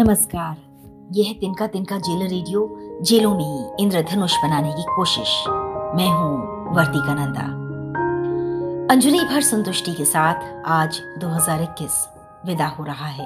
[0.00, 0.56] नमस्कार।
[1.12, 5.44] यह तिनका तिनका जेल रेडियो, जेलों में ही इंद्रधनुष बनाने की कोशिश।
[5.96, 6.36] मैं हूँ
[6.76, 7.42] वर्तिका नंदा
[8.94, 12.08] अंजलि भर संतुष्टि के साथ आज 2021
[12.46, 13.24] विदा हो रहा है।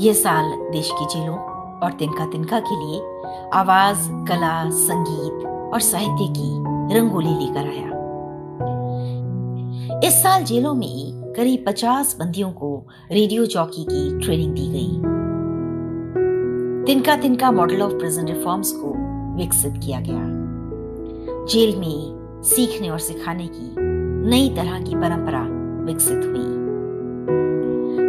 [0.00, 1.38] यह साल देश की जेलों
[1.78, 3.22] और तिनका तिनका के लिए
[3.54, 6.64] आवाज़, कला, संगीत और साहित्य की
[6.98, 7.90] रंगोली लेकर आया।
[10.08, 15.13] इस साल जेलों में करीब 50 बंदियों को रेडियो चौकी की ट्रेनिंग दी गई।
[16.86, 18.88] तिनका तिनका मॉडल ऑफ़ प्रिजन रिफॉर्म्स को
[19.36, 20.22] विकसित किया गया।
[21.46, 23.74] जेल में सीखने और सिखाने की
[24.30, 25.40] नई तरह की परंपरा
[25.84, 26.42] विकसित हुई।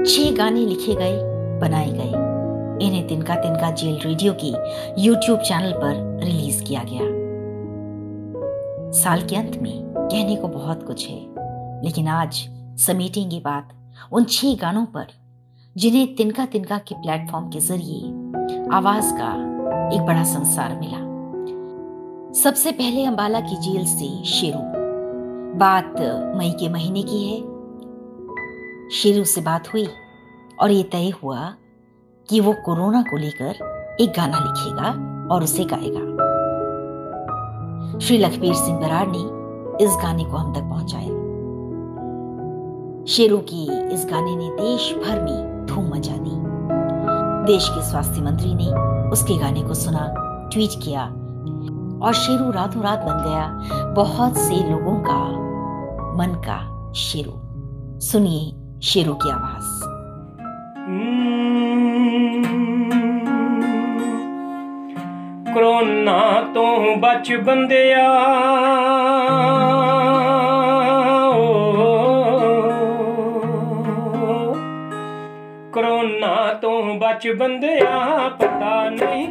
[0.06, 1.20] छह गाने लिखे गए,
[1.60, 2.10] बनाए गए।
[2.86, 4.54] इन्हें तिनका तिनका जेल रेडियो की
[5.06, 7.06] यूट्यूब चैनल पर रिलीज़ किया गया।
[8.92, 11.20] साल के अंत में कहने को बहुत कुछ है,
[11.86, 12.46] लेकिन आज
[12.78, 13.74] समेटेंगे बात
[14.12, 15.08] उन छह गानों पर,
[15.76, 18.25] जिन्हें तिनका तिनका के प्लेटफॉर्म के ज़रिए
[18.72, 19.32] आवाज़ का
[19.96, 20.98] एक बड़ा संसार मिला।
[22.34, 24.60] सबसे पहले अंबाला की जेल से शेरू।
[25.60, 25.96] बात
[26.38, 27.42] मई के महीने की है।
[28.90, 29.88] शेरू से बात हुई
[30.60, 31.54] और ये तय हुआ
[32.30, 33.54] कि वो कोरोना को लेकर
[34.02, 34.90] एक गाना लिखेगा
[35.36, 36.16] और उसे गाएगा।
[38.00, 39.46] श्री लखबीर सिंह बराड़ ने
[39.86, 41.10] इस गाने को हम तक पहुँचाया।
[43.06, 46.45] शेरू की इस गाने ने देश भर में धूम मचा दी।
[47.47, 48.67] देश के स्वास्थ्य मंत्री ने
[49.11, 50.07] उसके गाने को सुना
[50.53, 51.05] ट्वीट किया
[52.03, 53.47] और शेरू रातों रात बन गया
[53.95, 55.21] बहुत से लोगों का
[56.17, 56.59] मन का
[56.93, 57.33] शेरू
[58.01, 59.79] सुनिए शेरू की आवाज
[65.55, 66.21] कोरोना
[66.51, 66.65] तो
[66.97, 68.07] बच बंदिया ਬਚ ਬੰਦਿਆ
[77.24, 79.25] बंद बंदया पता नहीं।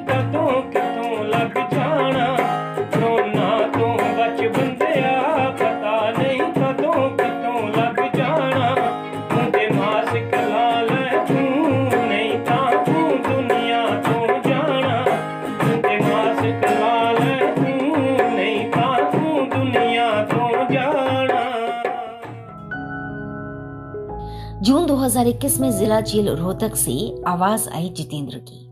[25.04, 28.68] 2021 में जिला जेल रोहतक से आवाज़ आई जितेंद्र की।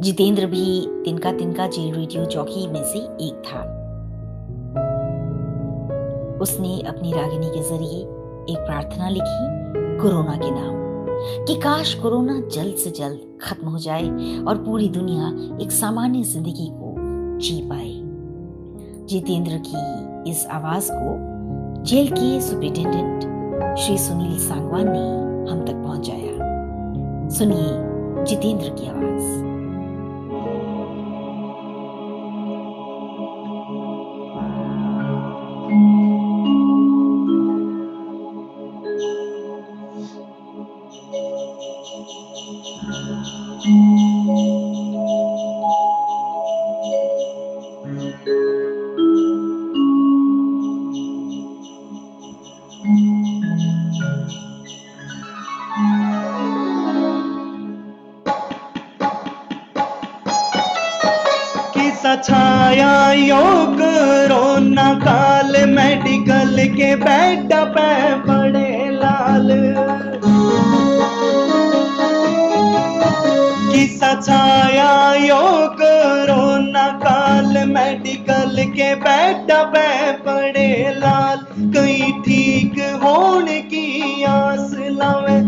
[0.00, 3.60] जितेंद्र भी तिनका तिनका जेल रेडियो जॉकी में से एक था।
[6.42, 8.00] उसने अपनी रागिनी के ज़रिए
[8.52, 9.62] एक प्रार्थना लिखी,
[9.98, 10.74] कोरोना के नाम।
[11.44, 16.70] कि काश कोरोना जल्द से जल्द खत्म हो जाए और पूरी दुनिया एक सामान्य ज़िंदगी
[16.72, 16.94] को
[17.38, 18.00] जी पाए।
[19.06, 21.18] जितेंद्र की इस आवाज़ को
[21.84, 26.32] जेल के सुप्रिंटेंडेंट श्री सुनील सांगवान ने हम तक पहुँचाया।
[27.28, 29.53] सुनिए जितेंद्र की आवाज़।
[62.16, 63.80] छाया योग
[64.30, 67.90] रोना काल मेडिकल के बेड पे
[68.26, 69.48] पड़े लाल।
[73.72, 75.82] किसा छाया योग
[76.30, 79.88] रोना काल मेडिकल के बेड पे
[80.26, 81.46] पड़े लाल।
[81.76, 85.40] कई ठीक होने की आस लावे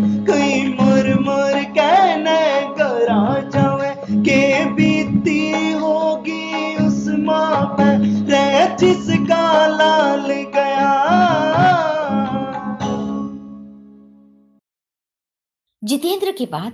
[15.87, 16.73] जितेंद्र के बाद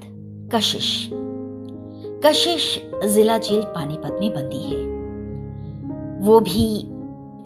[0.54, 1.10] कशिश।
[2.24, 6.64] कशिश जिला जेल पानीपत में बंदी है। वो भी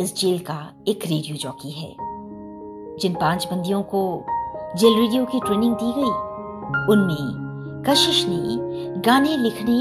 [0.00, 1.88] इस जेल का एक रेडियो जॉकी है।
[2.96, 4.24] जिन पाँच बंदियों को
[4.76, 6.12] जेल रेडियो की ट्रेनिंग दी गई,
[6.92, 8.58] उनमें कशिश ने
[9.00, 9.78] गाने लिखने,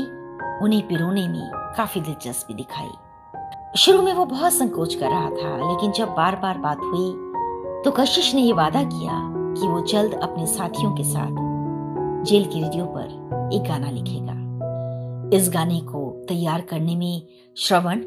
[0.66, 2.92] उन्हें पिरोने में काफ़ी दिलचस्पी दिखाई।
[3.78, 7.12] शुरू में वो बहुत संकोच कर रहा था, लेकिन जब बार बार बात हुई
[7.84, 11.54] तो कशिश ने यह वादा किया कि वो जल्द अपने साथियों के साथ
[12.26, 14.34] जेल की रेडियो पर एक गाना लिखेगा।
[15.38, 17.22] इस गाने को तैयार करने में
[17.58, 18.02] श्रवण,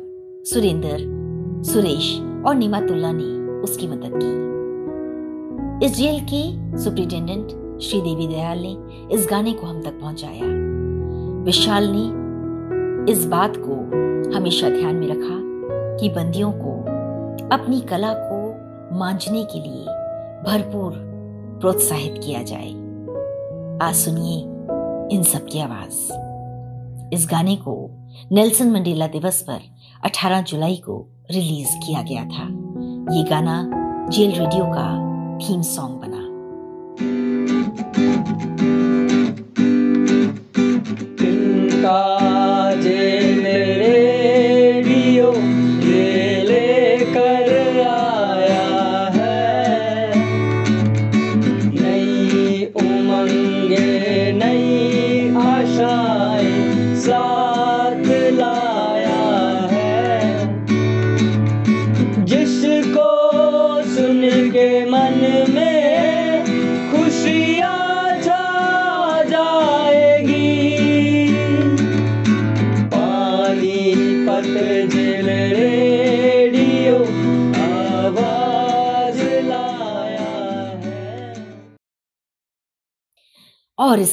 [0.45, 0.97] सुरेंद्र,
[1.65, 6.43] सुरेश और निमातुल्ला ने उसकी मदद की। इस जेल के
[6.79, 8.77] सुप्रिंटेंडेंट श्रीदेवी दयाल ने
[9.15, 10.47] इस गाने को हम तक पहुँचाया।
[11.45, 13.75] विशाल ने इस बात को
[14.37, 15.39] हमेशा ध्यान में रखा
[15.97, 16.75] कि बंदियों को
[17.57, 19.85] अपनी कला को मांझने के लिए
[20.43, 20.93] भरपूर
[21.61, 22.88] प्रोत्साहित किया जाए।
[23.83, 24.41] आज सुनिए
[25.17, 25.95] इन सब की आवाज़।
[27.15, 27.91] इस गाने को
[28.33, 29.61] नेल्सन मंडेला दिवस पर
[30.05, 32.45] 18 जुलाई को रिलीज़ किया गया था।
[33.17, 33.71] ये गाना
[34.09, 34.89] जेल रेडियो का
[35.39, 36.19] थीम सॉन्ग बना।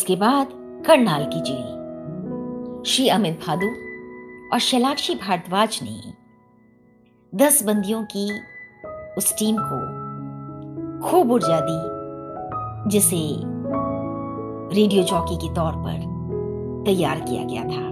[0.06, 0.48] इसके बाद
[0.86, 3.68] करनाल की जेल। श्री अमित भादु
[4.54, 6.14] और शैलाक्षी भारद्वाज ने
[7.34, 8.26] दस बंदियों की
[9.18, 9.80] उस टीम को
[11.08, 11.80] खूब ऊर्जा दी,
[12.90, 13.22] जिसे
[14.76, 15.98] रेडियो जॉकी के तौर पर
[16.86, 17.84] तैयार किया गया था।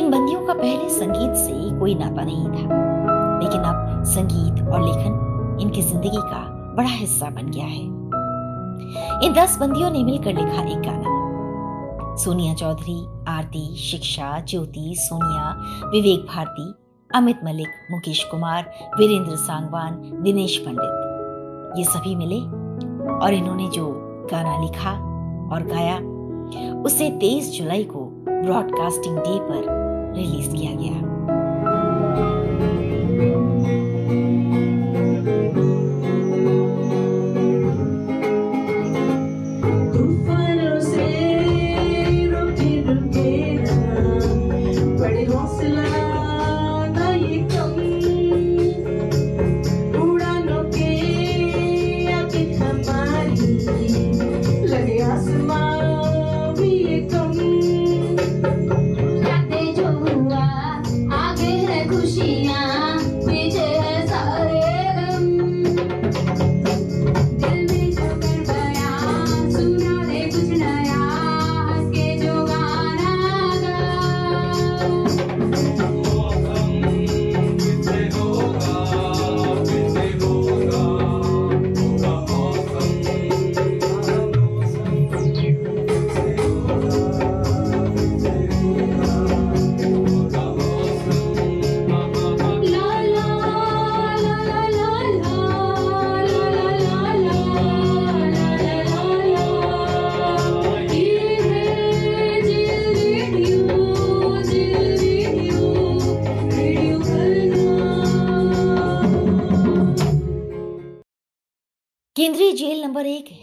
[0.00, 2.82] इन बंदियों का पहले संगीत से कोई नाता नहीं था,
[3.44, 6.44] लेकिन अब संगीत और लेखन इनकी ज़िंदगी का
[6.76, 7.91] बड़ा हिस्सा बन गया है।
[8.96, 11.22] इन दस बंदियों ने मिलकर लिखा एक गाना।
[12.16, 15.54] सोनिया चौधरी, आरती, शिक्षा, ज्योति, सोनिया,
[15.88, 16.74] विवेक भारती,
[17.14, 22.40] अमित मलिक, मुकेश कुमार, वीरेंद्र सांगवान, दिनेश पंडित। ये सभी मिले
[23.14, 23.92] और इन्होंने जो
[24.32, 24.92] गाना लिखा
[25.54, 25.98] और गाया,
[26.82, 29.82] उसे 23 जुलाई को ब्रॉडकास्टिंग डे पर
[30.16, 31.11] रिलीज़ किया गया।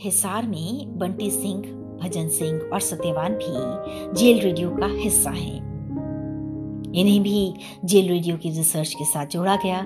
[0.10, 1.62] हिसार में बंटी सिंह,
[2.02, 5.58] भजन सिंह और सत्यवान भी जेल रेडियो का हिस्सा हैं।
[6.94, 7.54] इन्हें भी
[7.86, 9.80] जेल रेडियो की रिसर्च के साथ जोड़ा गया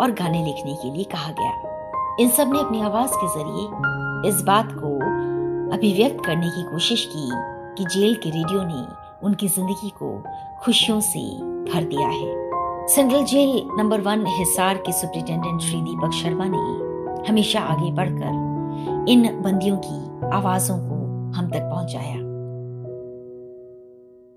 [0.00, 4.72] और गाने लिखने के लिए कहा गया इन सबने अपनी आवाज़ के ज़रिए इस बात
[4.74, 4.94] को
[5.76, 7.28] अभिव्यक्त करने की कोशिश की
[7.74, 8.86] कि जेल के रेडियो ने
[9.26, 10.16] उनकी ज़िंदगी को
[10.62, 11.28] खुशियों से
[11.72, 12.34] भर दिया है
[12.86, 16.66] central jail number one Hisar के सुप्रिंटेंडेंट श्री दीपक शर्मा ने
[17.28, 18.45] हमेशा आगे बढ़कर
[19.08, 20.94] इन बंदियों की आवाजों को
[21.32, 22.16] हम तक पहुँचाया।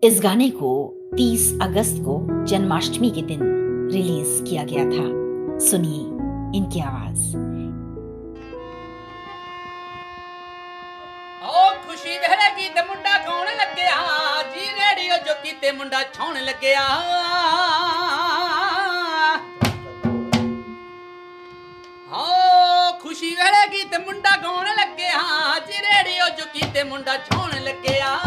[0.03, 3.39] इस गाने को 30 अगस्त को जन्माष्टमी के दिन
[3.91, 6.01] रिलीज़ किया गया था। सुनिए
[6.57, 7.37] इनकी आवाज़।
[15.77, 16.75] मुंडा गाउण लगे लगे
[23.39, 28.17] ਵੇਲੇ ਕੀ ਤੇ ਮੁੰਡਾ ਗਾਉਣ ਲੱਗਿਆ ਚਿਰੇੜਿਓ ਚੁੱਕੀ ਤੇ ਮੁੰਡਾ ਛੋਣ ਲੱਗਿਆ।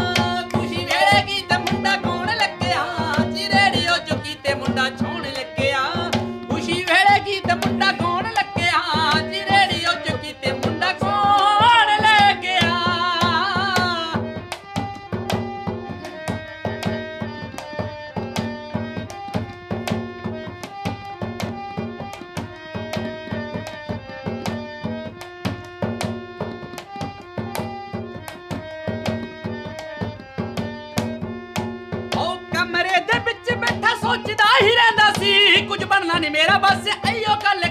[34.13, 37.63] ਸੋਚਦਾ ਹੀ ਰਹਿੰਦਾ ਸੀ। ਕੁਝ ਬਣਨਾ ਨਹੀਂ ਮੇਰਾ ਬਸ ਅਈਓ ਗੱਲ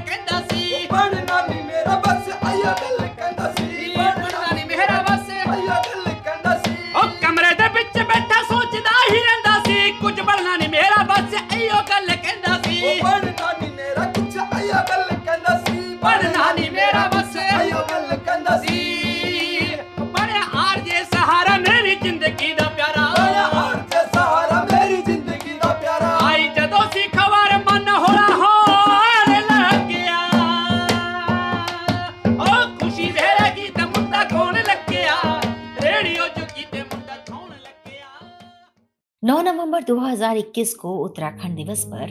[39.72, 42.08] नवंबर 2021 को उत्तराखंड दिवस पर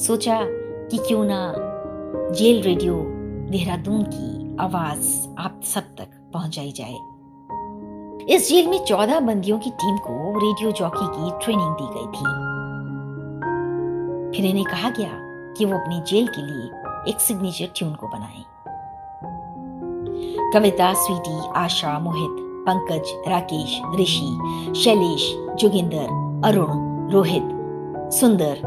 [0.00, 0.40] सोचा
[0.88, 1.54] कि क्यों ना
[2.32, 2.94] जेल रेडियो
[3.50, 6.94] देहरादून की आवाज़ आप सब तक पहुंचाई जाए।
[8.34, 12.24] इस जेल में 14 बंदियों की टीम को रेडियो जॉकी की ट्रेनिंग दी गई थी।
[14.36, 15.10] फिर इन्हें कहा गया
[15.58, 16.70] कि वो अपनी जेल के लिए
[17.10, 18.44] एक सिग्नेचर ट्यून को बनाएँ।
[20.52, 24.38] कविता, स्वीटी, आशा, मोहित, पंकज, राकेश, ऋषि,
[24.80, 27.42] शैलेश, जोगिंदर अरुण, रोहित,
[28.12, 28.60] सुंदर,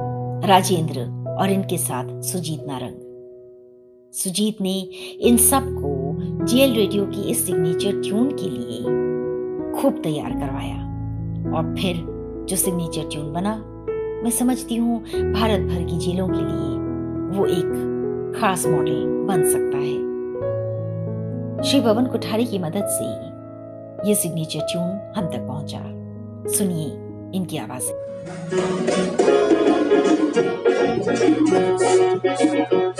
[0.48, 1.00] राजेंद्र
[1.40, 2.96] और इनके साथ सुजीत नारंग।
[4.14, 4.80] सुजीत ने
[5.22, 6.12] इन सबको
[6.46, 8.84] जेल रेडियो की इस सिग्नेचर ट्यून के लिए
[9.82, 10.76] खूब तैयार करवाया।
[11.58, 11.96] और फिर
[12.50, 13.56] जो सिग्नेचर ट्यून बना,
[14.24, 16.78] मैं समझती हूँ भारत भर की जेलों के लिए
[17.40, 20.12] वो एक खास मॉडल बन सकता है।
[21.64, 23.06] श्री पवन कोठारी की मदद से
[24.10, 25.82] ये सिग्नेचर ट्यून हम तक पहुँचा।
[26.52, 27.88] सुनिए। इनकी आवाज़
[32.42, 32.91] दरवाजे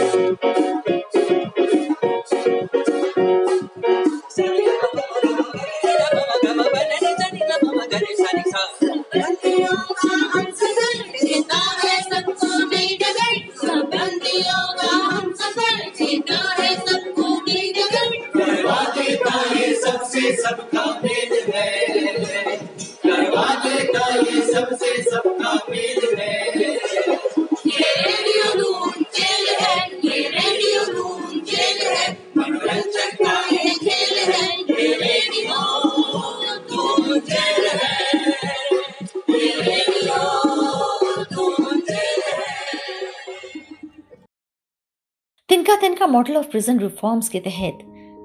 [46.12, 47.78] मॉडल ऑफ़ प्रिजन रिफॉर्म्स के तहत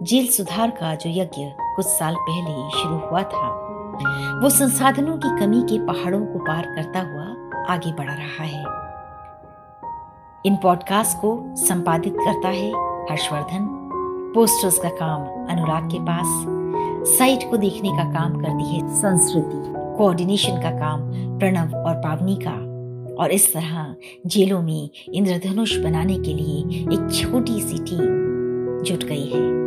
[0.03, 1.43] जेल सुधार का जो यज्ञ
[1.77, 3.49] कुछ साल पहले शुरू हुआ था,
[4.43, 8.65] वो संसाधनों की कमी के पहाड़ों को पार करता हुआ आगे बढ़ रहा है।
[10.47, 12.71] इन पॉडकास्ट को संपादित करता है
[13.11, 13.69] हर्षवर्धन।
[14.35, 16.45] पोस्टर्स का काम अनुराग के पास
[17.19, 22.66] साइट को देखने का काम करती है संस्कृति। कोऑर्डिनेशन का काम प्रणव और पावनी का।
[23.21, 23.97] और इस तरह
[24.27, 28.17] जेलों में इंद्रधनुष बनाने के लिए एक छोटी सी टीम
[28.83, 29.67] जुट गई है।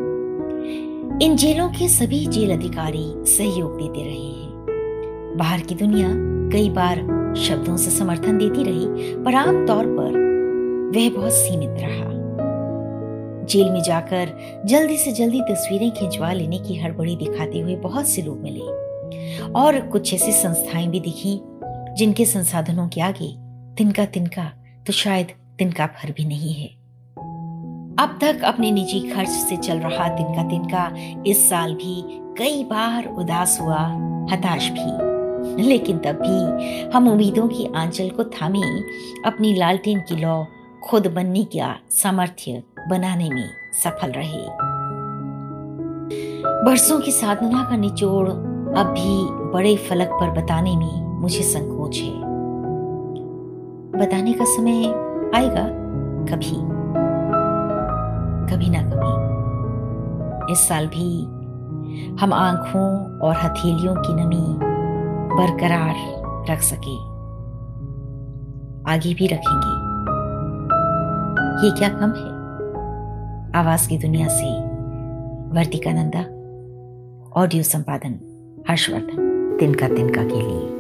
[1.24, 6.10] इन जेलों के सभी जेल अधिकारी सहयोग देते रहे हैं। बाहर की दुनिया
[6.54, 6.98] कई बार
[7.38, 10.18] शब्दों से समर्थन देती रही, पर आम तौर पर
[10.96, 12.10] वह बहुत सीमित रहा।
[13.46, 14.32] जेल में जाकर
[14.66, 19.80] जल्दी से जल्दी तस्वीरें खिंचवा लेने की हड़बड़ी दिखाते हुए बहुत से लोग मिले और
[19.88, 21.42] कुछ ऐसी संस्थाएँ भी दिखी
[22.00, 23.28] जिनके संसाधनों के आगे
[23.76, 24.44] तिनका तिनका
[24.88, 25.28] तो शायद
[25.58, 26.68] तिनका भर भी नहीं है।
[27.96, 30.96] अब तक अपने निजी खर्च से चल रहा तिनका तिनका
[31.28, 32.04] इस साल भी
[32.38, 33.82] कई बार उदास हुआ,
[34.32, 38.62] हताश भी। लेकिन तब भी हम उम्मीदों की आंचल को थामे
[39.26, 40.46] अपनी लालटेन की लौ
[40.84, 43.50] खुद बनने का सामर्थ्य बनाने में
[43.84, 44.46] सफल रहे।
[46.66, 49.18] बरसों की साधना का निचोड़ अब भी
[49.54, 52.30] बड़े फलक पर बताने में मुझे संकोच है।
[54.02, 54.86] बताने का समय
[55.36, 55.68] आएगा,
[56.26, 56.80] कभी।
[58.52, 59.30] कभी ना कभी।
[60.54, 61.24] इस साल भी
[62.22, 64.60] हम आँखों और हथेलियों की नमी
[65.36, 65.96] बरकरार
[66.52, 67.10] रख सके।
[68.94, 69.90] आगे भी रखेंगे।
[71.66, 72.40] ये क्या कम है?
[73.56, 74.60] आवाज़ की दुनिया से
[75.60, 76.22] वर्तिका नंदा,
[77.42, 78.20] ऑडियो संपादन
[78.70, 80.79] हर्षवर्धन। दिन तिनका तिनका के लिए।